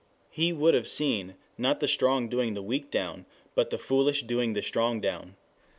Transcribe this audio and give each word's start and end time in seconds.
He 0.31 0.51
would 0.51 0.73
have 0.73 0.87
seen, 0.87 1.35
not 1.59 1.79
the 1.79 1.87
strong 1.87 2.27
doing 2.27 2.55
the 2.55 2.63
weak 2.63 2.89
down, 2.89 3.27
but 3.53 3.69
the 3.69 3.77
foolish 3.77 4.23
doing 4.23 4.53
the 4.53 4.63
strong 4.63 4.99
down. 4.99 5.35